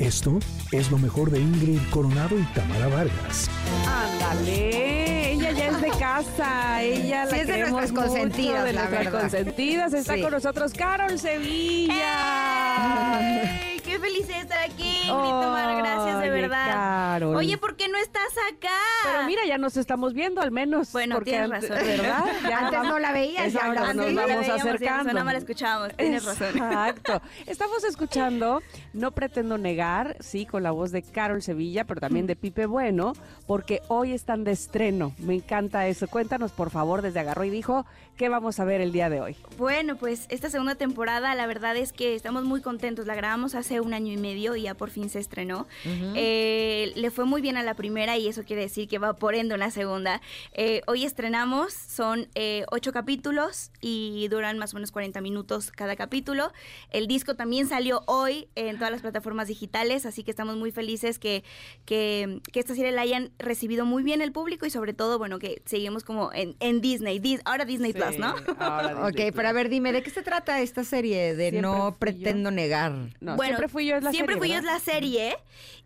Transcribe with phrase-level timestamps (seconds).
[0.00, 0.38] Esto
[0.72, 3.50] es lo mejor de Ingrid Coronado y Tamara Vargas.
[3.86, 8.72] Ándale, ella ya es de casa, ella Sí, la es de nuestras mucho, consentidas, de
[8.72, 9.20] la nuestras verdad.
[9.20, 9.92] consentidas.
[9.92, 10.22] Está Sí.
[10.22, 13.18] con nosotros Carol Sevilla.
[13.18, 15.76] ¡Ay, qué feliz de estar aquí, Tomar!
[15.78, 16.66] Gracias, de verdad.
[16.66, 17.36] Carol.
[17.36, 18.68] Oye, ¿por qué no estás acá?
[19.04, 20.92] Pero mira, ya nos estamos viendo al menos.
[20.92, 21.76] Bueno, porque tienes razón.
[21.84, 22.24] ¿Verdad?
[22.48, 24.10] Ya Antes vamos- no la veías y ahora nos sí.
[24.10, 25.12] Antes no la vamos acercando.
[25.12, 25.96] Nada más la escuchábamos.
[25.96, 26.48] Tienes razón.
[26.56, 27.22] Exacto.
[27.46, 28.62] Estamos escuchando,
[28.92, 33.12] no pretendo negar, sí, con la voz de Carol Sevilla, pero también de Pipe Bueno,
[33.46, 35.12] porque hoy están de estreno.
[35.18, 36.06] Me encanta eso.
[36.08, 39.36] Cuéntanos, por favor, desde Agarró y dijo, ¿qué vamos a ver el día de hoy?
[39.58, 43.06] Bueno, pues esta segunda temporada, la verdad es que estamos muy contentos.
[43.06, 45.66] La grabamos hace un año y medio y ya por fin se estrenó.
[46.14, 49.34] Eh, le fue muy bien a la primera y eso quiere decir que va por
[49.34, 50.20] ende una segunda.
[50.52, 55.96] Eh, hoy estrenamos, son eh, ocho capítulos y duran más o menos 40 minutos cada
[55.96, 56.52] capítulo.
[56.90, 61.18] El disco también salió hoy en todas las plataformas digitales, así que estamos muy felices
[61.18, 61.44] que,
[61.84, 65.38] que, que esta serie la hayan recibido muy bien el público y sobre todo, bueno,
[65.38, 68.34] que seguimos como en, en Disney, Dis- ahora Disney Plus, ¿no?
[68.58, 71.96] Ahora Ok, pero a ver, dime, ¿de qué se trata esta serie de Siempre No
[71.98, 72.92] pretendo negar?
[73.20, 75.36] No, Bueno, siempre fui yo es la Siempre serie, fui yo es la serie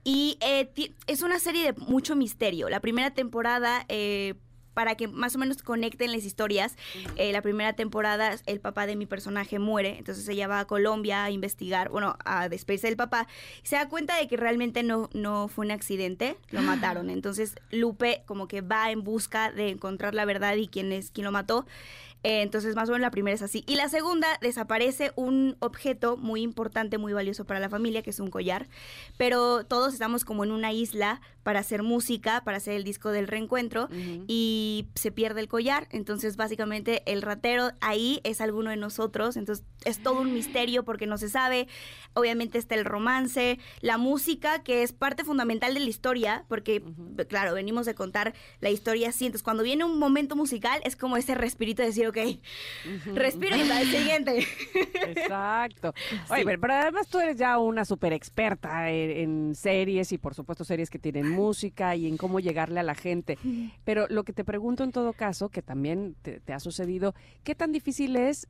[0.04, 0.70] y eh,
[1.06, 2.68] es una serie de mucho misterio.
[2.68, 4.34] La primera temporada, eh,
[4.74, 6.76] para que más o menos conecten las historias,
[7.16, 11.24] eh, la primera temporada el papá de mi personaje muere, entonces ella va a Colombia
[11.24, 13.28] a investigar, bueno, a despedirse del papá
[13.62, 17.08] y se da cuenta de que realmente no, no fue un accidente, lo mataron.
[17.08, 21.24] Entonces Lupe como que va en busca de encontrar la verdad y quién es quién
[21.24, 21.66] lo mató.
[22.25, 23.64] Eh, entonces, más o menos la primera es así.
[23.67, 28.19] Y la segunda, desaparece un objeto muy importante, muy valioso para la familia, que es
[28.19, 28.66] un collar.
[29.19, 33.28] Pero todos estamos como en una isla para hacer música, para hacer el disco del
[33.28, 33.91] reencuentro,
[34.27, 35.86] y se pierde el collar.
[35.91, 39.36] Entonces, básicamente, el ratero ahí es alguno de nosotros.
[39.36, 41.69] Entonces, es todo un misterio porque no se sabe.
[42.14, 46.83] Obviamente está el romance, la música, que es parte fundamental de la historia, porque,
[47.28, 49.27] claro, venimos de contar la historia así.
[49.27, 53.60] Entonces, cuando viene un momento musical, es como ese respirito de decir, ok, respiro y
[53.60, 54.47] el siguiente.
[55.06, 55.92] Exacto.
[56.30, 60.34] Oye, pero, pero además tú eres ya una súper experta en, en series y por
[60.34, 63.38] supuesto series que tienen música y en cómo llegarle a la gente.
[63.84, 67.54] Pero lo que te pregunto en todo caso, que también te, te ha sucedido, ¿qué
[67.54, 68.48] tan difícil es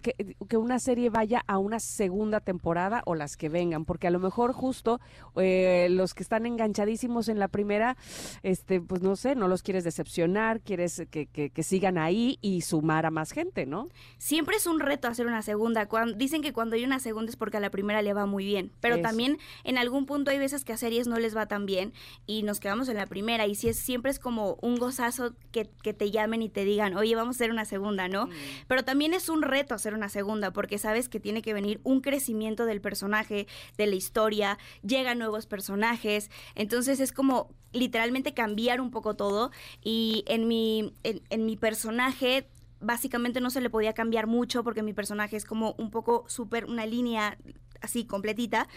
[0.00, 3.84] que, que una serie vaya a una segunda temporada o las que vengan?
[3.84, 5.00] Porque a lo mejor justo
[5.36, 7.96] eh, los que están enganchadísimos en la primera,
[8.42, 12.62] este, pues no sé, no los quieres decepcionar, quieres que, que- que sigan ahí y
[12.62, 13.88] sumar a más gente, ¿no?
[14.18, 15.86] Siempre es un reto hacer una segunda.
[15.86, 18.44] Cuan- dicen que cuando hay una segunda es porque a la primera le va muy
[18.44, 18.72] bien.
[18.80, 19.02] Pero Eso.
[19.02, 21.92] también en algún punto hay veces que a series no les va tan bien
[22.26, 23.46] y nos quedamos en la primera.
[23.46, 26.96] Y si es, siempre es como un gozazo que, que te llamen y te digan,
[26.96, 28.28] oye, vamos a hacer una segunda, ¿no?
[28.68, 32.00] Pero también es un reto hacer una segunda porque sabes que tiene que venir un
[32.00, 36.30] crecimiento del personaje, de la historia, llegan nuevos personajes.
[36.54, 39.50] Entonces es como literalmente cambiar un poco todo.
[39.82, 42.46] Y en mi, en, en mi personaje
[42.80, 46.66] básicamente no se le podía cambiar mucho porque mi personaje es como un poco súper,
[46.66, 47.38] una línea
[47.82, 48.68] así completita.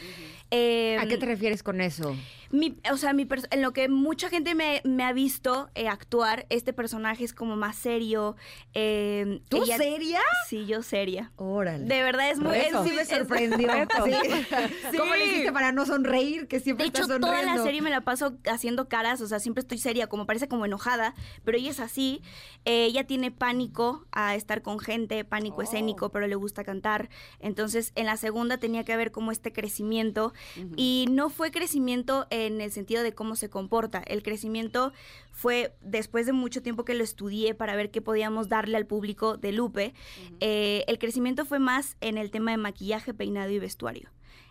[0.52, 2.16] Eh, ¿A qué te refieres con eso?
[2.52, 6.46] mi, o sea, mi en lo que mucha gente me, me ha visto eh, actuar,
[6.50, 8.36] este personaje es como más serio.
[8.74, 10.20] eh, ¿Tú ella- seria?
[10.48, 11.32] Sí, yo seria.
[11.36, 11.86] Órale.
[11.86, 12.56] De verdad es muy...
[12.58, 13.70] Eso es- sí me sorprendió.
[14.06, 14.12] Sí.
[14.92, 14.98] Sí.
[14.98, 16.48] ¿Cómo le hiciste para no sonreír?
[16.48, 19.40] Que siempre De estás hecho, toda la serie me la paso haciendo caras, o sea,
[19.40, 22.22] siempre estoy seria, como parece como enojada, pero ella es así.
[22.66, 27.10] Eh, ella tiene pánico a estar con gente, pánico escénico, pero le gusta cantar.
[27.40, 30.34] Entonces, en la segunda tenía que haber como este crecimiento
[30.76, 34.00] y no fue crecimiento en el sentido de cómo se comporta.
[34.00, 34.94] El crecimiento
[35.32, 39.38] fue después de mucho tiempo que lo estudié para ver qué podíamos darle al público
[39.38, 39.94] de Lupe.
[40.40, 44.10] eh, el crecimiento fue más en el tema de maquillaje, peinado y vestuario.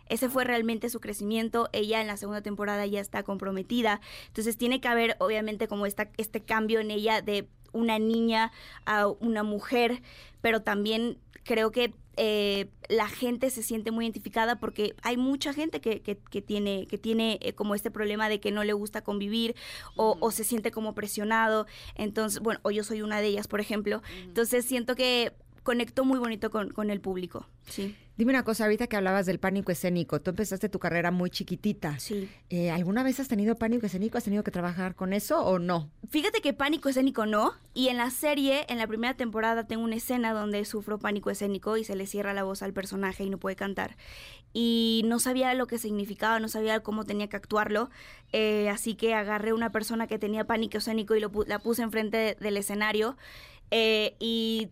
[0.08, 1.68] Ese fue realmente su crecimiento.
[1.72, 4.00] Ella en la segunda temporada ya está comprometida.
[4.26, 8.52] Entonces tiene que haber, obviamente, como esta, este cambio en ella de una niña
[8.86, 10.02] a una mujer,
[10.40, 15.80] pero también creo que eh, la gente se siente muy identificada porque hay mucha gente
[15.80, 19.02] que, que- que tiene, que tiene eh, como este problema de que no le gusta
[19.02, 19.54] convivir
[19.96, 21.66] o, o se siente como presionado.
[21.96, 24.00] Entonces, bueno, o yo soy una de ellas, por ejemplo.
[24.22, 25.32] Entonces siento que
[25.64, 27.46] conectó muy bonito con, con el público.
[27.68, 31.30] Sí, Dime una cosa, ahorita que hablabas del pánico escénico, tú empezaste tu carrera muy
[31.30, 31.98] chiquitita.
[31.98, 32.28] sí.
[32.48, 34.16] Eh, ¿Alguna vez has tenido pánico escénico?
[34.18, 35.90] ¿Has tenido que trabajar con eso o no?
[36.10, 37.54] Fíjate que pánico escénico no.
[37.74, 41.76] Y en la serie, en la primera temporada, tengo una escena donde sufro pánico escénico
[41.76, 43.96] y se le cierra la voz al personaje y no puede cantar.
[44.52, 47.90] Y no sabía lo que significaba, no sabía cómo tenía que actuarlo.
[48.32, 52.16] eh, así que agarré una persona que tenía pánico escénico y lo, la puse enfrente
[52.16, 53.16] de- del escenario.
[53.72, 54.68] eh, y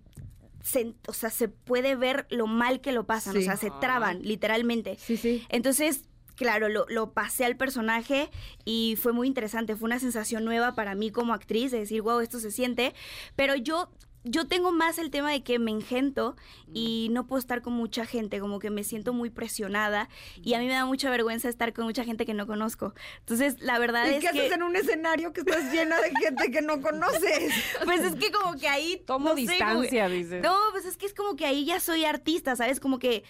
[0.62, 3.40] se, o sea, se puede ver lo mal que lo pasan, Sí.
[3.40, 4.96] o sea, se traban, literalmente.
[4.98, 5.44] Sí, sí.
[5.48, 6.04] Entonces,
[6.36, 8.30] claro, lo, lo pasé al personaje
[8.64, 9.76] y fue muy interesante.
[9.76, 12.94] Fue una sensación nueva para mí como actriz de decir, wow, esto se siente.
[13.36, 13.90] Pero yo
[14.24, 16.36] yo tengo más el tema de que me engento
[16.72, 20.08] y no puedo estar con mucha gente, como que me siento muy presionada
[20.42, 22.94] y a mí me da mucha vergüenza estar con mucha gente que no conozco.
[23.18, 26.10] Entonces, la verdad ¿Y es qué que haces en un escenario que estás llena de
[26.14, 27.52] gente que no conoces?
[27.84, 30.42] pues es que como que ahí Tomo no sé, distancia, dices.
[30.42, 32.78] No, pues es que es como que ahí ya soy artista, ¿sabes?
[32.78, 33.24] Como que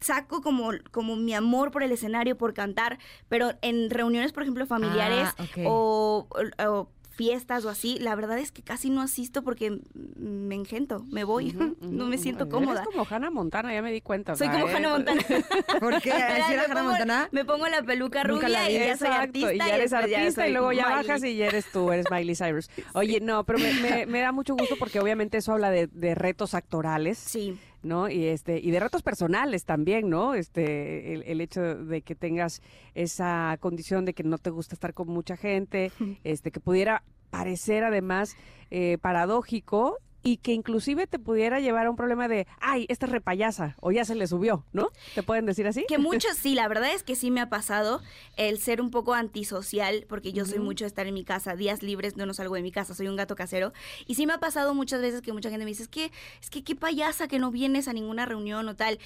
[0.00, 4.66] saco como, como mi amor por el escenario, por cantar, pero en reuniones, por ejemplo,
[4.66, 5.58] familiares Ah, ok.
[5.66, 9.78] o, o- o fiestas o así, la verdad es que casi no asisto porque
[10.16, 12.82] me engento, me voy, no me siento cómoda.
[12.82, 14.32] Eres como Hannah Montana, ya me di cuenta.
[14.32, 14.74] o Soy sea, como ¿eh?
[14.74, 15.22] Hannah Montana.
[15.80, 16.10] ¿Por qué?
[16.14, 17.28] Literal, ¿Sí era me Hannah pongo- Montana?
[17.32, 18.74] Me pongo la peluca la rubia vi.
[18.74, 19.54] y ya soy artista.
[19.54, 21.06] y ya eres artista y luego ya Miley.
[21.06, 22.70] bajas y ya eres tú, eres Miley Cyrus.
[22.94, 26.14] Oye, no, pero me, me- me da mucho gusto porque obviamente eso habla de, de
[26.14, 28.08] retos actorales, Sí, ¿no?
[28.08, 30.34] Y este y de retos personales también, ¿no?
[30.34, 32.62] Este el, el hecho de que tengas
[32.94, 35.92] esa condición de que no te gusta estar con mucha gente,
[36.24, 38.36] este que pudiera parecer además
[38.70, 43.12] eh, paradójico y que inclusive te pudiera llevar a un problema de, ay, esta es
[43.12, 44.90] repayasa o ya se le subió, ¿no?
[45.14, 45.84] ¿Te pueden decir así?
[45.86, 48.00] Que muchos, sí, la verdad es que sí me ha pasado
[48.36, 51.82] el ser un poco antisocial, porque yo soy mucho de estar en mi casa, días
[51.82, 53.74] libres, no, no salgo de mi casa, soy un gato casero.
[54.06, 56.10] Y sí me ha pasado muchas veces que mucha gente me dice, es que,
[56.40, 58.98] es que qué payasa que no vienes a ninguna reunión o tal.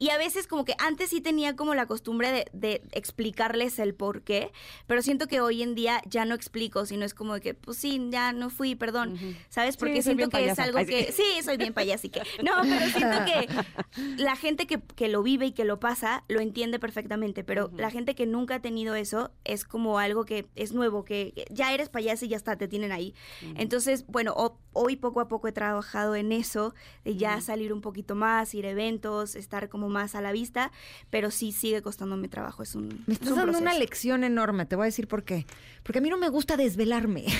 [0.00, 3.94] Y a veces como que antes sí tenía como la costumbre de, de explicarles el
[3.94, 4.50] por qué,
[4.88, 7.78] pero siento que hoy en día ya no explico, sino es como de que, pues
[7.78, 9.16] sí, ya no fui, perdón.
[9.48, 9.74] ¿Sabes?
[9.74, 10.63] Sí, Porque soy siento que es payasa.
[10.64, 11.12] Algo que...
[11.12, 12.20] Sí, soy bien payasique.
[12.42, 13.48] No, pero siento que
[14.22, 17.90] la gente que, que lo vive y que lo pasa lo entiende perfectamente, pero la
[17.90, 21.88] gente que nunca ha tenido eso es como algo que es nuevo, que ya eres
[21.88, 23.14] payaso y ya está, te tienen ahí.
[23.56, 26.74] Entonces, bueno, o- hoy poco a poco he trabajado en eso,
[27.04, 30.72] de ya salir un poquito más, ir a eventos, estar como más a la vista,
[31.10, 34.66] pero sí sigue costándome trabajo, es un Me es estás un dando una lección enorme,
[34.66, 35.46] te voy a decir por qué.
[35.82, 37.26] Porque a mí no me gusta desvelarme.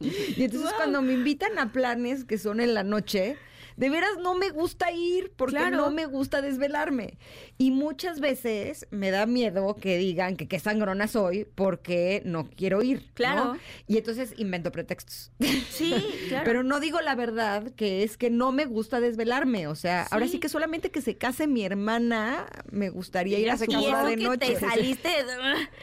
[0.00, 3.36] Y entonces cuando me invitan planes que son en la noche,
[3.80, 5.76] de veras no me gusta ir porque Claro.
[5.78, 7.16] no me gusta desvelarme.
[7.56, 12.82] Y muchas veces me da miedo que digan que qué sangrona soy porque no quiero
[12.82, 12.98] ir.
[13.00, 13.14] ¿no?
[13.14, 13.56] Claro.
[13.86, 15.32] Y entonces invento pretextos.
[15.70, 15.94] Sí,
[16.28, 16.44] claro.
[16.44, 19.66] Pero no digo la verdad, que es que no me gusta desvelarme.
[19.66, 23.50] O sea, ahora sí que solamente que se case mi hermana, me gustaría Y ir
[23.50, 24.46] a se su boda de que noche.
[24.54, 25.08] te saliste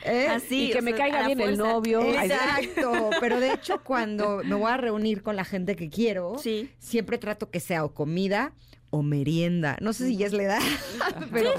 [0.05, 0.27] ¿Eh?
[0.27, 0.65] así.
[0.65, 2.01] Y que me sea, caiga bien el novio.
[2.03, 6.69] Exacto, pero de hecho cuando me voy a reunir con la gente que quiero, Sí.
[6.79, 8.53] siempre trato que sea o comida
[8.89, 9.77] o merienda.
[9.81, 10.61] No sé si ya es la edad,
[11.31, 11.51] pero,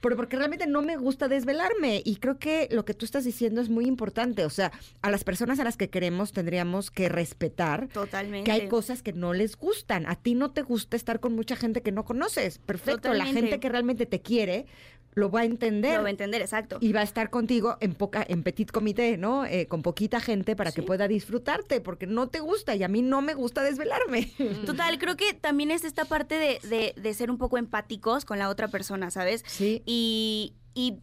[0.00, 3.60] pero porque realmente no me gusta desvelarme y creo que lo que tú estás diciendo
[3.60, 4.44] es muy importante.
[4.44, 8.44] O sea, a las personas a las que queremos tendríamos que respetar Totalmente.
[8.44, 10.06] que hay cosas que no les gustan.
[10.06, 12.58] A ti no te gusta estar con mucha gente que no conoces.
[12.58, 13.40] Perfecto, la Totalmente.
[13.40, 14.66] gente que realmente te quiere
[15.14, 15.96] lo va a entender.
[15.96, 16.78] Lo va a entender, exacto.
[16.80, 19.44] Y va a estar contigo en poca, en petit comité, ¿no?
[19.44, 23.02] Eh, con poquita gente para que pueda disfrutarte, porque no te gusta y a mí
[23.02, 24.32] no me gusta desvelarme.
[24.64, 28.38] Total, creo que también es esta parte de, de- de ser un poco empáticos con
[28.38, 29.44] la otra persona, ¿sabes?
[29.46, 29.82] Sí.
[29.84, 30.98] Y, y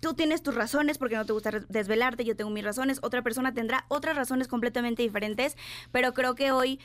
[0.00, 3.52] tú tienes tus razones porque no te gusta desvelarte, yo tengo mis razones, otra persona
[3.52, 5.56] tendrá otras razones completamente diferentes,
[5.92, 6.80] pero creo que hoy,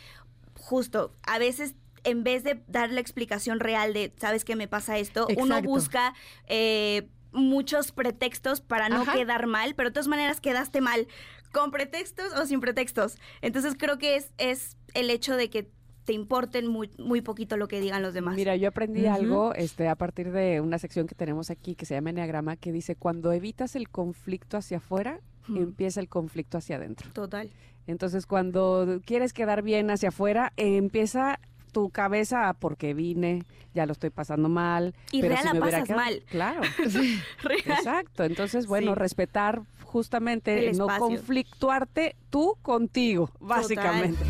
[0.56, 1.76] justo, a veces...
[2.06, 5.28] En vez de dar la explicación real de, ¿sabes qué me pasa esto?
[5.38, 6.14] Uno busca
[6.48, 9.14] eh, muchos pretextos para no Ajá.
[9.14, 11.08] quedar mal, pero de todas maneras quedaste mal,
[11.52, 13.18] con pretextos o sin pretextos.
[13.42, 15.70] Entonces creo que es, es el hecho de que
[16.06, 18.36] te importen muy, muy poquito lo que digan los demás.
[18.36, 21.96] Mira, yo aprendí algo este, a partir de una sección que tenemos aquí que se
[21.96, 27.12] llama Enneagrama, que dice, cuando evitas el conflicto hacia afuera, empieza el conflicto hacia adentro.
[27.12, 27.50] Total.
[27.88, 31.40] Entonces, cuando quieres quedar bien hacia afuera, eh, empieza
[31.76, 34.96] tu cabeza porque vine, ya lo estoy pasando mal.
[35.12, 36.24] Y pero real si la pasas quedado- mal.
[36.30, 36.62] Claro,
[37.44, 37.60] Real.
[37.80, 38.24] exacto.
[38.24, 39.00] Entonces, bueno, Sí.
[39.00, 41.06] respetar justamente, El no espacio.
[41.18, 44.24] conflictuarte tú contigo, básicamente.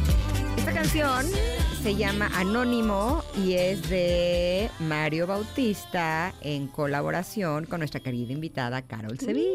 [0.58, 1.24] Esta canción
[1.84, 9.20] se llama Anónimo y es de Mario Bautista en colaboración con nuestra querida invitada Carol
[9.20, 9.52] Sevilla.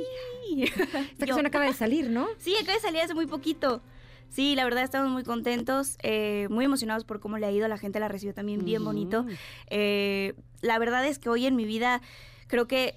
[1.12, 2.28] Esta canción acaba de salir, ¿no?
[2.38, 3.82] Sí, acaba de salir hace muy poquito.
[4.30, 7.78] Sí, la verdad estamos muy contentos, eh, muy emocionados por cómo le ha ido, la
[7.78, 9.26] gente la recibió también bien bonito.
[9.68, 12.00] Eh, la verdad es que hoy en mi vida
[12.46, 12.94] creo que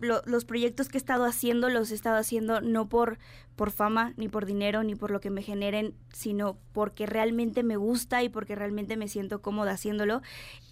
[0.00, 3.18] lo- los proyectos que he estado haciendo los he estado haciendo no por,
[3.56, 7.76] por fama, ni por dinero, ni por lo que me generen, sino porque realmente me
[7.76, 10.22] gusta y porque realmente me siento cómoda haciéndolo.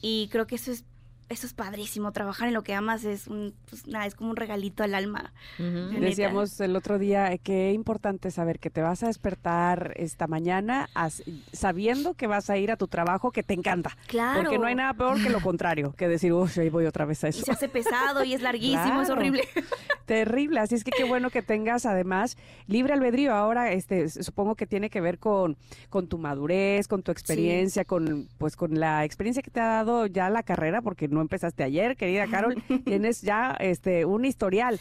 [0.01, 0.85] Y creo que eso es
[1.31, 2.13] eso es padrísimo.
[2.13, 5.33] Trabajar en lo que amas es un, pues, nada, es como un regalito al alma.
[5.59, 10.89] Decíamos el otro día eh, que importante saber que te vas a despertar esta mañana
[10.95, 11.23] as-
[11.53, 13.97] sabiendo que vas a ir a tu trabajo que te encanta.
[14.07, 14.43] Claro.
[14.43, 17.23] Porque no hay nada peor que lo contrario, que decir, uff, ahí voy otra vez
[17.25, 17.45] a Y eso.
[17.45, 19.43] se hace pesado y es larguísimo, es horrible.
[20.07, 23.33] Terrible, así es que qué bueno que tengas además libre albedrío.
[23.33, 25.57] Ahora, este, supongo que tiene que ver con,
[25.89, 30.07] con tu madurez, con tu experiencia, con pues con la experiencia que te ha dado
[30.07, 34.79] ya la carrera, porque no empezaste ayer, querida Carol, tienes ya este un historial.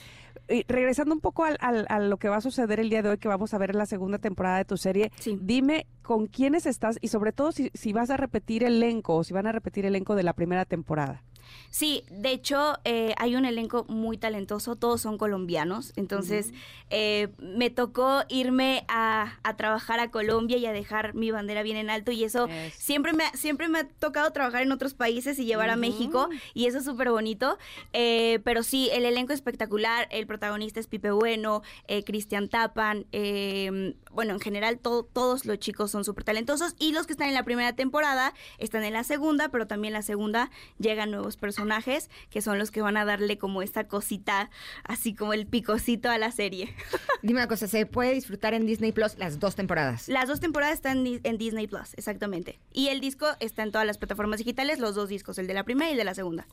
[0.51, 3.09] Y regresando un poco al, al- a lo que va a suceder el día de
[3.09, 5.37] hoy, que vamos a ver en la segunda temporada de tu serie, Sí.
[5.39, 9.31] dime con quiénes estás y sobre todo si, si vas a repetir elenco o si
[9.33, 11.21] van a repetir elenco de la primera temporada.
[11.69, 16.51] Sí, de hecho eh, hay un elenco muy talentoso, todos son colombianos, entonces
[16.89, 21.77] eh, me tocó irme a, a trabajar a Colombia y a dejar mi bandera bien
[21.77, 25.37] en alto y eso siempre me, ha- siempre me ha tocado trabajar en otros países
[25.39, 25.75] y llevar a.
[25.79, 27.57] México y eso es súper bonito,
[27.93, 31.61] eh, pero sí, el elenco es espectacular, el protagonista es Pipe Bueno,
[32.05, 37.05] Cristian Tapan, eh, bueno, en general to- todos los chicos son súper talentosos y los
[37.07, 40.49] que están en la primera temporada están en la segunda, pero también en la segunda
[40.79, 44.51] llegan nuevos personajes que son los que van a darle como esta cosita,
[44.83, 46.73] así como el picocito a la serie.
[47.23, 50.07] Dime una cosa, ¿se puede disfrutar en Disney Plus las dos temporadas?
[50.07, 52.59] Las dos temporadas están en Disney Plus, exactamente.
[52.71, 55.63] Y el disco está en todas las plataformas digitales, los dos discos, el de la
[55.63, 56.45] primera y el de la segunda.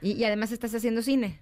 [0.00, 1.40] Y, y además estás haciendo cine.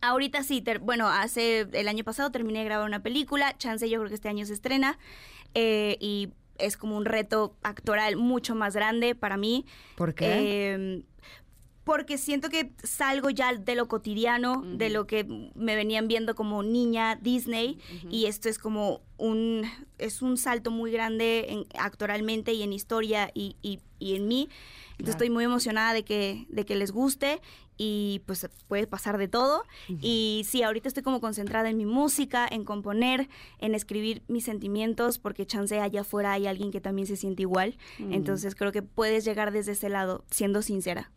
[0.00, 3.98] Ahorita sí, ter- bueno, hace el año pasado terminé de grabar una película, Chance yo
[3.98, 4.98] creo que este año se estrena
[5.54, 9.64] eh, y es como un reto actoral mucho más grande para mí.
[9.96, 10.26] ¿Por qué?
[10.74, 11.02] Eh,
[11.84, 15.24] porque siento que salgo ya de lo cotidiano, de lo que
[15.54, 17.78] me venían viendo como niña Disney,
[18.10, 19.62] y esto es como un,
[19.98, 24.48] es un salto muy grande en, actoralmente y en historia y, y- y en mí.
[24.92, 25.10] Entonces Claro.
[25.12, 27.40] estoy muy emocionada de que, de que les guste
[27.76, 29.62] y pues puede pasar de todo.
[30.00, 35.18] Y sí, ahorita estoy como concentrada en mi música, en componer, en escribir mis sentimientos,
[35.18, 37.76] porque chance allá afuera hay alguien que también se siente igual.
[37.98, 41.10] Entonces creo que puedes llegar desde ese lado, siendo sincera.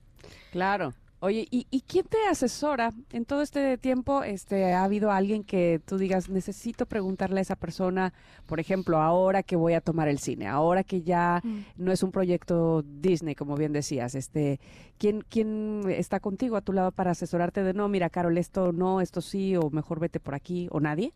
[0.52, 0.94] Claro.
[1.20, 4.22] Oye, ¿y, y quién te asesora en todo este tiempo?
[4.22, 8.14] Este, ¿Ha habido alguien que tú digas, necesito preguntarle a esa persona,
[8.46, 11.42] por ejemplo, ahora que voy a tomar el cine, ahora que ya
[11.76, 14.60] no es un proyecto Disney, como bien decías, este,
[15.00, 19.02] ¿quién, ¿quién está contigo a tu lado para asesorarte de, no, mira, Carol, esto no,
[19.02, 21.14] esto sí, o mejor vete por aquí, o nadie?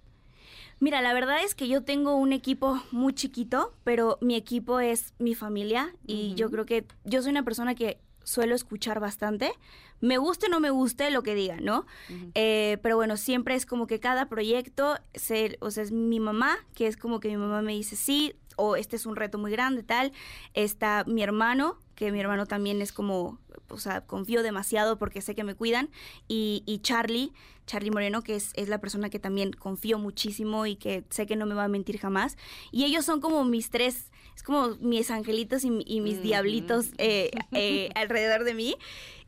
[0.80, 5.14] Mira, la verdad es que yo tengo un equipo muy chiquito, pero mi equipo es
[5.20, 8.00] mi familia y yo creo que yo soy una persona que
[8.32, 9.52] suelo escuchar bastante.
[10.00, 11.86] Me guste o no me guste lo que digan, ¿no?
[12.34, 16.58] Eh, pero bueno, siempre es como que cada proyecto, se, o sea, es mi mamá,
[16.74, 19.52] que es como que mi mamá me dice, sí, o este es un reto muy
[19.52, 20.12] grande, tal.
[20.54, 23.40] Está mi hermano, que mi hermano también es como,
[23.70, 25.90] o sea, confío demasiado porque sé que me cuidan.
[26.28, 27.32] Y, y Charlie,
[27.66, 31.36] Charlie Moreno, que es, es la persona que también confío muchísimo y que sé que
[31.36, 32.38] no me va a mentir jamás.
[32.72, 36.88] Y ellos son como mis tres, es como mis angelitos y, mi- y mis diablitos
[36.98, 38.76] eh, eh, alrededor de mí.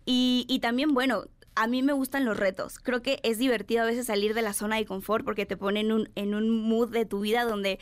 [0.05, 1.23] Y, y también, bueno,
[1.55, 2.79] a mí me gustan los retos.
[2.79, 5.91] Creo que es divertido a veces salir de la zona de confort porque te ponen
[5.91, 7.79] un, en un mood de tu vida donde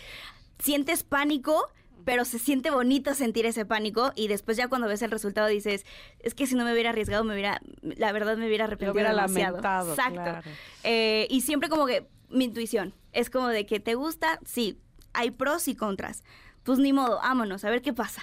[0.62, 1.72] sientes pánico,
[2.06, 5.86] pero se siente bonito sentir ese pánico y después ya cuando ves el resultado dices,
[6.20, 9.10] es que si no me hubiera arriesgado, me hubiera, la verdad me hubiera arrepentido hubiera
[9.10, 9.58] demasiado.
[9.58, 10.22] lamentado, Exacto.
[10.22, 10.42] claro.
[10.84, 14.80] Eh, y siempre como que mi intuición es como de que te gusta, sí,
[15.14, 16.24] hay pros y contras.
[16.64, 18.22] Pues ni modo, vámonos, a ver qué pasa.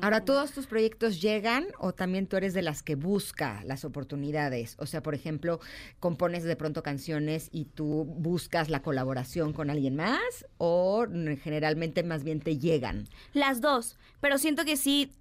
[0.00, 4.76] Ahora, ¿todos tus proyectos llegan o también tú eres de las que busca las oportunidades?
[4.78, 5.60] O sea, por ejemplo,
[6.00, 11.06] compones de pronto canciones y tú buscas la colaboración con alguien más o
[11.42, 13.08] generalmente más bien te llegan.
[13.32, 15.12] Las dos, pero siento que sí.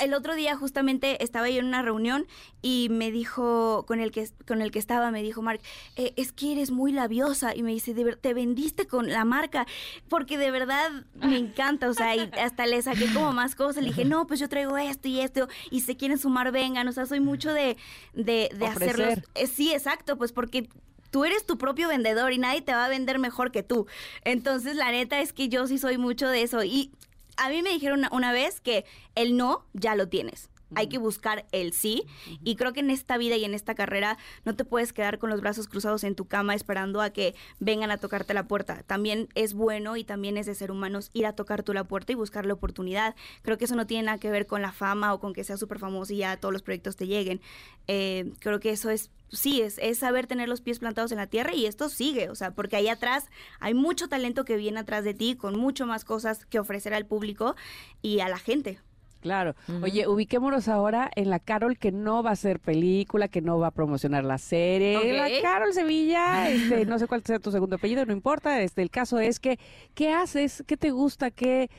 [0.00, 2.26] El otro día justamente estaba yo en una reunión
[2.62, 5.60] y me dijo, con el que, con el que estaba, me dijo Mark,
[5.96, 7.54] "Eh, es que eres muy labiosa.
[7.54, 9.66] Y me dice, "De ver- te vendiste con la marca,
[10.08, 11.88] porque de verdad me encanta.
[11.88, 13.82] O sea, y hasta le saqué como más cosas.
[13.82, 16.86] Le dije, no, pues yo traigo esto y esto, y se quieren sumar, vengan.
[16.88, 17.76] O sea, soy mucho de,
[18.14, 19.18] de, de hacerlos.
[19.34, 20.68] Eh, sí, exacto, pues porque
[21.10, 23.86] tú eres tu propio vendedor y nadie te va a vender mejor que tú.
[24.24, 26.62] Entonces, la neta es que yo sí soy mucho de eso.
[26.64, 26.90] Y
[27.36, 30.50] a mí me dijeron una, una vez que el no ya lo tienes.
[30.74, 32.06] Hay que buscar el sí.
[32.42, 35.30] Y creo que en esta vida y en esta carrera no te puedes quedar con
[35.30, 38.82] los brazos cruzados en tu cama esperando a que vengan a tocarte la puerta.
[38.82, 42.12] También es bueno y también es de ser humanos ir a tocar tú la puerta
[42.12, 43.14] y buscar la oportunidad.
[43.42, 45.60] Creo que eso no tiene nada que ver con la fama o con que seas
[45.60, 47.40] súper famoso y ya todos los proyectos te lleguen.
[47.86, 51.26] Eh, creo que eso es, sí, es, es saber tener los pies plantados en la
[51.26, 52.30] tierra y esto sigue.
[52.30, 53.26] O sea, porque ahí atrás
[53.60, 57.06] hay mucho talento que viene atrás de ti con mucho más cosas que ofrecer al
[57.06, 57.56] público
[58.02, 58.80] y a la gente.
[59.20, 59.56] Claro.
[59.82, 63.68] Oye, ubiquémonos ahora en la Carol que no va a hacer película, que no va
[63.68, 64.96] a promocionar la serie.
[64.96, 65.04] Ok.
[65.04, 68.62] La Carol Sevilla, este, no sé cuál sea tu segundo apellido, no importa.
[68.62, 69.58] Este, el caso es que,
[69.94, 70.62] ¿qué haces?
[70.68, 71.32] ¿Qué te gusta?
[71.32, 71.70] ¿Qué,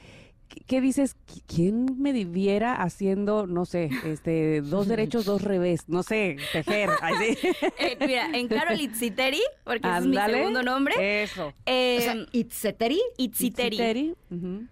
[0.65, 1.15] qué, dices?
[1.27, 5.87] ¿Qui- ¿Quién me viviera haciendo, no sé, este, dos derechos, dos revés?
[5.87, 6.89] No sé, tejer.
[7.01, 7.47] Ay, sí.
[7.79, 11.23] Eh, mira, en Carol Itziteri, porque ese es mi segundo nombre.
[11.23, 11.53] Eso.
[11.65, 12.15] eh, O sea.
[12.31, 13.01] Itziteri.
[13.17, 14.15] Itziteri.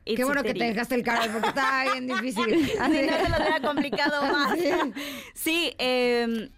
[0.05, 2.45] Qué bueno que te dejaste el Carol porque estaba bien difícil.
[2.65, 4.57] Sí, no se lo hubiera complicado más.
[5.33, 6.49] Sí, eh,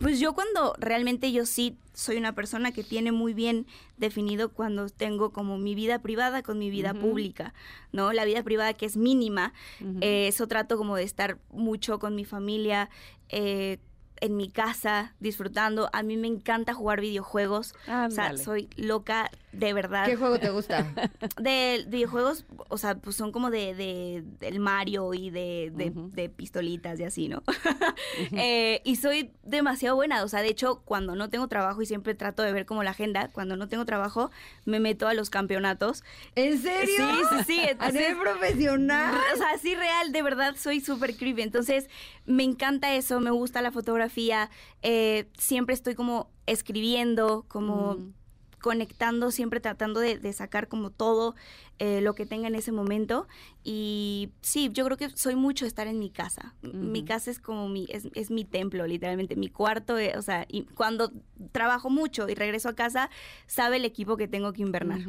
[0.00, 4.88] pues yo cuando realmente yo sí soy una persona que tiene muy bien definido cuando
[4.88, 7.54] tengo como mi vida privada con mi vida pública,
[7.92, 8.12] ¿no?
[8.12, 9.52] La vida privada que es mínima,
[10.00, 12.90] eh, eso trato como de estar mucho con mi familia,
[13.28, 13.78] eh,
[14.20, 15.90] en mi casa, disfrutando.
[15.92, 17.74] A mí me encanta jugar videojuegos.
[18.06, 20.06] O sea, soy loca de verdad.
[20.06, 20.86] ¿Qué juego te gusta?
[21.40, 26.28] De videojuegos, o sea, pues son como de, de- del Mario y de, de- de
[26.28, 27.42] pistolitas y así, ¿no?
[28.32, 32.14] Eh, y soy demasiado buena, o sea, de hecho, cuando no tengo trabajo y siempre
[32.14, 34.30] trato de ver como la agenda, cuando no tengo trabajo,
[34.64, 36.02] me meto a los campeonatos.
[36.34, 36.94] ¿En serio?
[36.96, 37.58] Sí, sí, sí.
[37.66, 39.14] ¿A entonces- profesional?
[39.34, 41.42] o sea, sí, real, de verdad, soy súper creepy.
[41.42, 41.88] Entonces,
[42.26, 44.50] me encanta eso, me gusta la fotografía.
[44.82, 48.12] eh, siempre estoy como escribiendo, como Mm.
[48.62, 51.34] Conectando, siempre tratando de, sacar como todo
[51.78, 53.28] eh, lo que tenga en ese momento.
[53.64, 56.54] Y sí, yo creo que soy mucho estar en mi casa.
[56.62, 59.98] M- Mi casa es como mi, es, es mi templo, literalmente, mi cuarto.
[59.98, 61.12] eh, o sea, y cuando
[61.52, 63.10] trabajo mucho y regreso a casa,
[63.46, 65.00] sabe el equipo que tengo que invernar.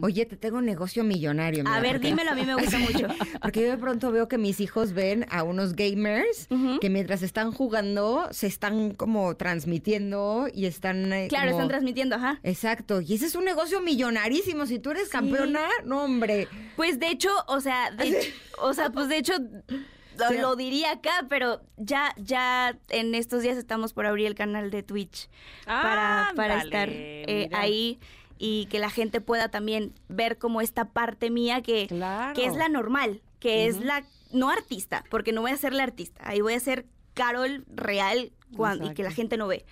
[0.00, 1.64] Oye, te tengo un negocio millonario.
[1.66, 3.08] A ver, porque- dímelo, a mí me gusta mucho.
[3.42, 6.48] Porque yo de pronto veo que mis hijos ven a unos gamers
[6.80, 12.16] que mientras están jugando se están como transmitiendo y están eh, Claro, como- están transmitiendo,
[12.16, 12.40] ajá.
[12.42, 14.66] Exacto, y ese es un negocio millonarísimo.
[14.66, 16.48] Si tú eres campeona, no hombre.
[16.76, 19.34] Pues de hecho, o sea, de o sea, pues de hecho
[20.18, 20.36] lo, Sí.
[20.38, 24.82] lo diría acá, pero ya ya en estos días estamos por abrir el canal de
[24.82, 25.28] Twitch
[25.64, 27.98] para, para Ándale, estar eh, ahí
[28.38, 32.34] y que la gente pueda también ver como esta parte mía que, Claro.
[32.34, 33.84] que es la normal, que es Ujú.
[33.84, 37.64] la no artista, porque no voy a ser la artista, ahí voy a ser Carol
[37.68, 39.64] real cuan- y que la gente no ve.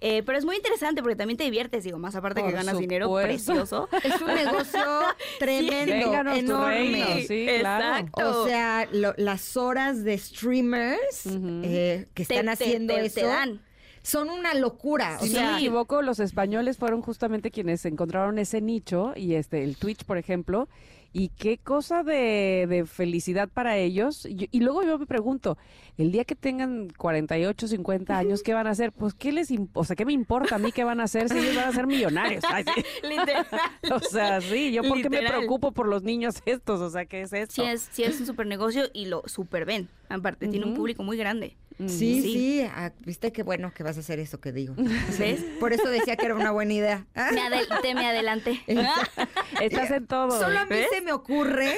[0.00, 3.10] Eh, pero es muy interesante porque también te diviertes, digo, más aparte que ganas dinero
[3.14, 3.88] precioso.
[4.04, 4.80] Es un negocio
[5.38, 5.94] tremendo,
[6.34, 6.66] enorme.
[6.74, 7.84] reino, sí, claro.
[7.84, 8.42] exacto.
[8.42, 13.26] O sea, lo- las horas de streamers eh, que están te- haciendo te- eso te
[13.26, 13.60] dan.
[14.04, 15.18] Son una locura.
[15.20, 19.34] O Si sea, no me equivoco, los españoles fueron justamente quienes encontraron ese nicho y
[19.34, 20.68] este el Twitch, por ejemplo,
[21.16, 24.26] y qué cosa de, de felicidad para ellos.
[24.26, 25.56] Y, y luego yo me pregunto,
[25.96, 28.92] el día que tengan 48, 50 años, ¿qué van a hacer?
[28.92, 31.38] Pues, ¿qué les o sea, qué me importa a mí qué van a hacer si
[31.38, 32.42] ellos van a ser millonarios?
[32.48, 32.84] Ay, sí.
[33.08, 33.46] Literal.
[33.92, 37.32] O sea, sí, yo porque me preocupo por los niños estos, o sea, ¿qué es
[37.32, 37.62] esto?
[37.62, 39.88] Sí es, sí es un super negocio y lo super ven.
[40.08, 41.56] Aparte, tiene un público muy grande.
[41.78, 41.88] Mm.
[41.88, 42.32] Sí, Sí.
[42.32, 44.74] sí, ah, viste qué bueno que vas a hacer eso que digo.
[45.18, 45.40] ¿Ves?
[45.58, 47.06] Por eso decía que era una buena idea.
[47.14, 48.60] Me te me adelanté.
[49.60, 50.38] Estás en todo.
[50.38, 50.88] Solo a mí ¿ves?
[50.92, 51.74] se me ocurre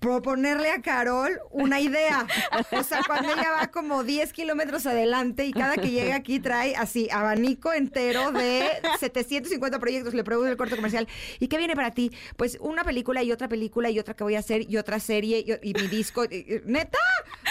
[0.00, 2.26] proponerle a Carol una idea.
[2.72, 6.76] O sea, cuando ella va como 10 kilómetros adelante y cada que llega aquí trae
[6.76, 8.68] así abanico entero de
[9.00, 11.08] 750 proyectos, le pregunto el corto comercial.
[11.40, 12.12] ¿Y qué viene para ti?
[12.36, 15.44] Pues una película y otra película y otra que voy a hacer y otra serie
[15.62, 16.24] y, y mi disco.
[16.24, 16.98] y- y- ¿Neta?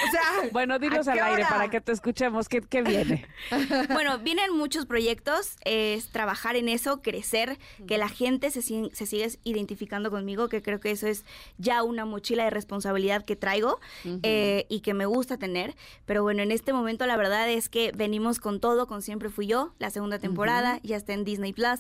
[0.08, 0.50] O sea...
[0.52, 1.50] Bueno, dinos ¿a al aire hora?
[1.50, 2.48] para que te escuchemos.
[2.50, 3.26] ¿Qué, qué viene?
[3.94, 7.58] Bueno, vienen muchos proyectos, es trabajar en eso, crecer,
[7.88, 11.26] que la gente se, sig- se siga identificando conmigo, que creo que eso es
[11.58, 13.80] ya una mochila de responsabilidad que traigo
[14.24, 15.76] eh, y que me gusta tener.
[16.06, 19.48] Pero bueno, en este momento la verdad es que venimos con todo, con Siempre Fui
[19.48, 21.80] Yo, la segunda temporada, ya está en Disney Plus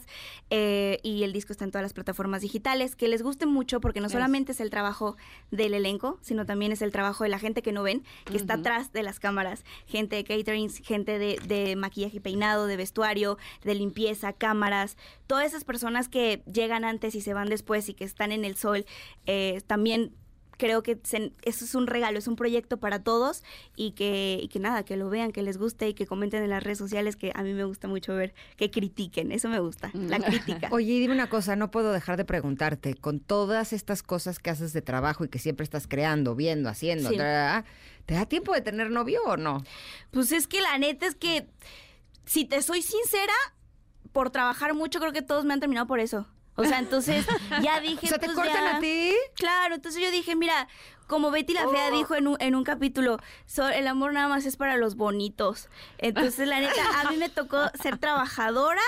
[0.49, 4.01] eh, y el disco está en todas las plataformas digitales, que les guste mucho porque
[4.01, 5.17] no solamente es el trabajo
[5.51, 8.55] del elenco, sino también es el trabajo de la gente que no ven, que está
[8.55, 13.37] atrás de las cámaras, gente de catering, gente de, de maquillaje y peinado, de vestuario,
[13.63, 18.03] de limpieza, cámaras, todas esas personas que llegan antes y se van después y que
[18.05, 18.85] están en el sol,
[19.25, 20.13] eh, también
[20.57, 23.43] creo que se- eso es un regalo, es un proyecto para todos
[23.75, 26.49] y que, y que nada, que lo vean, que les guste y que comenten en
[26.49, 29.91] las redes sociales, que a mí me gusta mucho ver, que critiquen, eso me gusta,
[29.93, 30.69] la crítica.
[30.71, 34.73] Oye, dime una cosa, no puedo dejar de preguntarte, con todas estas cosas que haces
[34.73, 37.17] de trabajo y que siempre estás creando, viendo, haciendo, Sí.
[37.17, 37.63] tra,
[38.05, 39.63] ¿te da tiempo de tener novio o no?
[40.11, 41.47] Pues es que la neta es que,
[42.25, 43.33] si te soy sincera,
[44.11, 46.25] por trabajar mucho creo que todos me han terminado por eso.
[46.57, 47.25] O sea, entonces
[47.61, 48.05] ya dije...
[48.05, 48.77] O sea, ¿te pues, cortan ya.
[48.77, 49.13] a ti?
[49.35, 50.67] Claro, entonces yo dije, mira,
[51.07, 54.45] como Betty la Fea dijo en un, en un capítulo, "So- el amor nada más
[54.45, 55.69] es para los bonitos.
[55.99, 58.81] Entonces, la neta, a mí me tocó ser trabajadora.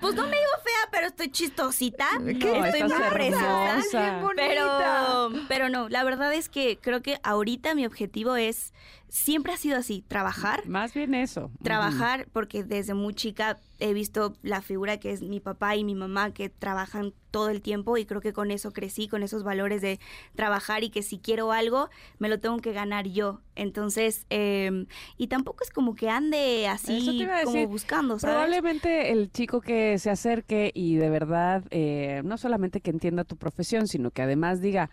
[0.00, 2.06] Pues no me digo fea, pero estoy chistosita.
[2.24, 2.34] ¿Qué?
[2.58, 4.22] No, estoy muy preciosa.
[4.36, 8.72] Pero, pero no, la verdad es que creo que ahorita mi objetivo es,
[9.08, 10.66] siempre ha sido así, trabajar.
[10.66, 11.50] Más bien eso.
[11.62, 15.94] Trabajar, porque desde muy chica he visto la figura que es mi papá y mi
[15.94, 19.80] mamá que trabajan todo el tiempo y creo que con eso crecí, con esos valores
[19.82, 20.00] de
[20.34, 23.40] trabajar y que si quiero algo, me lo tengo que ganar yo.
[23.54, 27.68] Entonces, eh, y tampoco es como que ande así como decir.
[27.68, 28.34] buscando, ¿sabes?
[28.34, 33.36] Probablemente el chico que se acerque y de verdad, eh, no solamente que entienda tu
[33.36, 34.90] profesión, sino que además diga,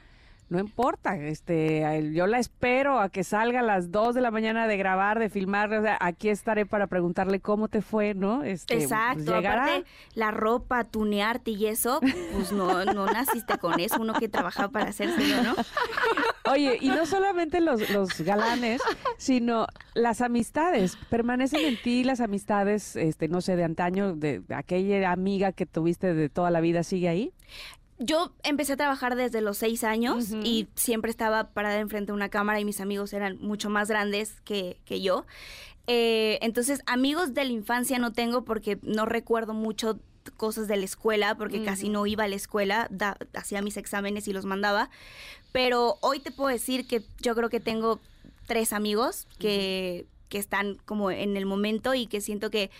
[0.47, 4.67] no importa, este, yo la espero a que salga a las 2 de la mañana
[4.67, 8.43] de grabar, de filmar, o sea, aquí estaré para preguntarle cómo te fue, ¿no?
[8.43, 11.99] Este, pues, Exacto, aparte la ropa, tunearte y eso,
[12.34, 15.55] pues no, no naciste con eso, uno que trabaja para hacérselo, ¿no?
[16.51, 18.79] Oye, y no solamente los, los galanes,
[19.17, 20.95] sino las amistades.
[21.10, 26.13] Permanecen en ti las amistades, este, no sé, de antaño, de aquella amiga que tuviste
[26.13, 27.34] de toda la vida, ¿sigue ahí?
[27.97, 32.27] Yo empecé a trabajar desde los seis años y siempre estaba parada enfrente de una
[32.29, 35.25] cámara y mis amigos eran mucho más grandes que, que yo.
[35.88, 39.99] Eh, entonces, amigos de la infancia no tengo porque no recuerdo mucho
[40.36, 41.93] cosas de la escuela, porque casi Ujú.
[41.93, 44.89] no iba a la escuela, da- hacía mis exámenes y los mandaba.
[45.53, 48.01] Pero hoy te puedo decir que yo creo que tengo
[48.47, 52.71] tres amigos que, que están como en el momento y que siento que,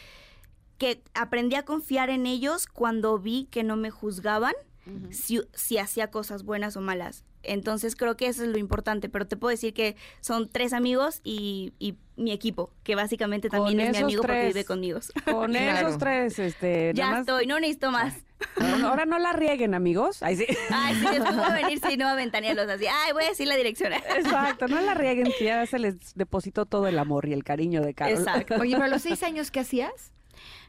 [0.78, 4.54] que aprendí a confiar en ellos cuando vi que no me juzgaban
[5.10, 7.24] si, si hacía cosas buenas o malas.
[7.42, 11.22] Entonces creo que eso es lo importante, pero te puedo decir que son tres amigos
[11.24, 15.00] y, y mi equipo, que básicamente Con también es mi amigo porque vive conmigo.
[15.26, 15.88] Con Claro.
[15.88, 18.16] esos tres, este, ya más- estoy, no necesito más.
[18.60, 20.22] Ahora- Ahora no la rieguen, amigos.
[20.24, 20.46] Ahí sí.
[20.72, 22.86] Ay, sí, después voy a venir si no a ventanearlos así.
[22.88, 23.94] Ay, voy a decir la dirección.
[23.94, 27.82] Exacto, no la rieguen, que ya se les depositó todo el amor y el cariño
[27.82, 28.18] de Carol.
[28.20, 28.56] Exacto.
[28.60, 30.12] Oye, pero a los seis años, ¿qué hacías?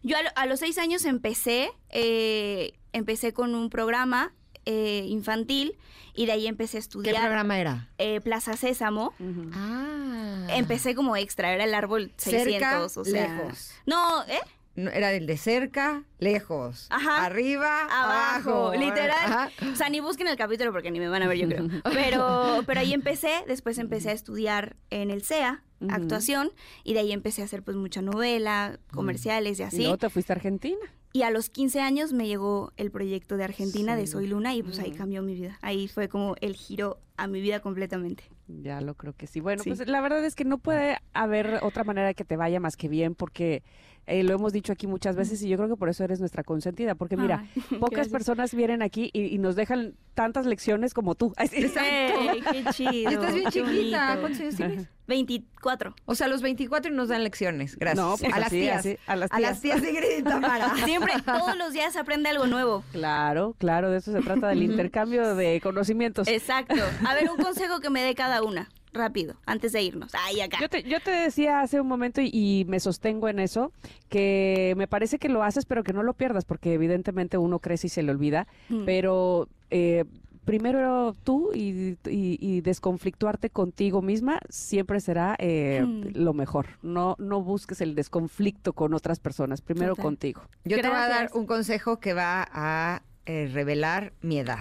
[0.02, 4.32] Yo a, lo- a los seis años empecé, eh, empecé con un programa
[4.64, 5.76] eh, infantil
[6.14, 7.88] y de ahí empecé a ¿Qué estudiar programa era?
[7.98, 9.12] eh, Plaza Sésamo.
[9.52, 10.46] Ah.
[10.50, 13.36] Empecé como extra, era el árbol 600, Cerca, o sea.
[13.36, 13.72] lejos.
[13.84, 14.40] No, ¿eh?
[14.76, 16.86] No, Era el de cerca, lejos.
[16.90, 17.24] Ajá.
[17.24, 18.74] Arriba, Abajo, abajo.
[18.78, 19.10] literal.
[19.24, 19.50] Ajá.
[19.72, 21.66] O sea, ni busquen el capítulo porque ni me van a ver, yo creo.
[21.92, 26.50] Pero, pero ahí empecé, después empecé a estudiar en el CEA, actuación,
[26.84, 29.78] y de ahí empecé a hacer pues mucha novela, comerciales y Y así.
[29.82, 30.76] luego te fuiste a Argentina.
[31.12, 34.06] Y a los 15 años me llegó el proyecto de Argentina de.
[34.06, 35.58] Soy Luna y pues ahí cambió mi vida.
[35.62, 38.24] Ahí fue como el giro a mi vida completamente.
[38.48, 39.40] Ya lo creo que sí.
[39.40, 39.70] Bueno, Sí.
[39.70, 42.76] pues la verdad es que no puede haber otra manera de que te vaya más
[42.76, 43.62] que bien, porque
[44.06, 46.44] eh, lo hemos dicho aquí muchas veces y yo creo que por eso eres nuestra
[46.44, 51.14] consentida, porque mira, Ay, pocas personas vienen aquí y, y nos dejan tantas lecciones como
[51.14, 51.32] tú.
[51.36, 51.56] Ay, sí.
[51.78, 53.10] Ey, qué chido.
[53.10, 54.16] Estás bien chiquita.
[54.20, 54.88] ¿Cuántos años tienes?
[55.08, 55.94] 24.
[56.04, 57.76] O sea, a los 24 y nos dan lecciones.
[57.76, 58.04] Gracias.
[58.04, 58.78] No, pues a las tías.
[58.78, 59.80] así, a las A las tías.
[59.80, 60.74] tías de Ingrid y Tamara.
[60.84, 62.82] Siempre, todos los días aprende algo nuevo.
[62.92, 66.26] Claro, claro, de eso se trata del intercambio de conocimientos.
[66.28, 66.74] Exacto.
[67.06, 68.68] A ver, un consejo que me dé cada una.
[68.96, 70.12] Rápido, antes de irnos.
[70.26, 70.58] Ay, acá.
[70.60, 73.72] Yo te, yo te decía hace un momento y, y me sostengo en eso,
[74.08, 77.86] que me parece que lo haces pero que no lo pierdas porque evidentemente uno crece
[77.88, 78.84] y se le olvida, Mm.
[78.84, 80.04] pero eh,
[80.44, 86.02] primero tú y, y- y desconflictuarte contigo misma siempre será eh, Mm.
[86.14, 86.66] lo mejor.
[86.82, 90.02] No, no busques el desconflicto con otras personas, primero Total.
[90.04, 90.42] contigo.
[90.64, 94.60] Yo te voy a dar un consejo que va a eh, revelar mi edad.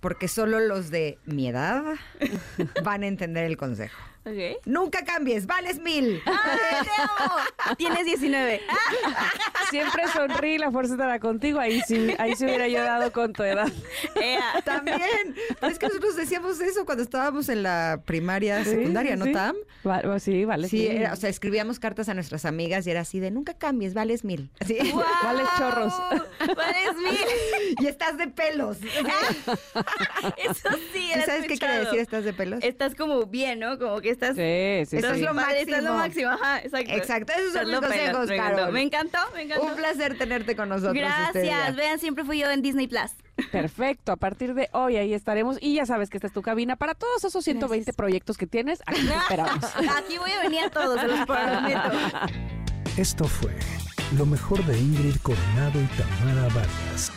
[0.00, 1.84] Porque solo los de mi edad
[2.82, 4.09] van a entender el consejo.
[4.66, 6.22] Nunca cambies, vales mil.
[6.26, 7.34] ¡Ay, te amo!
[7.78, 8.60] Tienes 19.
[9.70, 11.58] Siempre sonríe, la fuerza estará contigo.
[11.58, 13.68] Ahí sí, ahí se hubiera yo dado con tu edad.
[14.16, 14.60] Ea.
[14.64, 15.34] También.
[15.60, 19.32] Pero es que nosotros decíamos eso cuando estábamos en la primaria, Sí, secundaria, ¿no, sí.
[19.32, 19.56] Tam?
[19.86, 20.68] Va- sí, vale.
[20.68, 23.94] Sí, era- o sea, escribíamos cartas a nuestras amigas y era así de nunca cambies,
[23.94, 24.50] vales mil.
[25.22, 25.94] Vales chorros.
[26.40, 27.76] Vales mil.
[27.80, 28.78] Y estás de pelos.
[30.36, 32.62] Eso sí, ¿Tú era sabes qué quiere decir estás de pelos?
[32.62, 33.78] Estás como bien, ¿no?
[33.78, 34.36] Como que estás...
[34.36, 35.20] Sí, sí, Eso sí.
[35.20, 36.30] es lo Padre, Estás lo máximo.
[36.30, 36.92] ajá, exacto.
[36.92, 38.18] Exacto, esos son Estás mis lo pelo.
[38.18, 38.72] consejos, me encantó, Carol.
[38.72, 39.64] me encantó, me encantó.
[39.66, 40.94] Un placer tenerte con nosotros.
[40.96, 41.70] este Gracias, día.
[41.76, 43.10] vean, siempre fui yo en Disney Plus.
[43.50, 46.76] Perfecto, a partir de hoy ahí estaremos y ya sabes que esta es tu cabina
[46.76, 47.96] para todos esos 120 Gracias.
[47.96, 49.64] proyectos que tienes, aquí te esperamos.
[49.96, 51.90] Aquí voy a venir a todos, se los prometo.
[52.98, 53.52] Esto fue
[54.18, 57.12] lo mejor de Ingrid Coronado y Tamara Vargas.